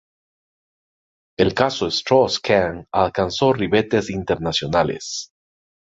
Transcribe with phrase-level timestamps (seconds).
[1.37, 5.29] El Caso Strauss-Kahn alcanzó ribetes internacionales.